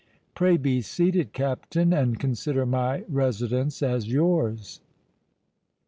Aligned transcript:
Pray 0.33 0.57
be 0.57 0.81
seated, 0.81 1.31
Captain, 1.31 1.93
and 1.93 2.17
consider 2.19 2.65
my 2.65 3.03
residence 3.07 3.83
as 3.83 4.07
yours." 4.11 4.81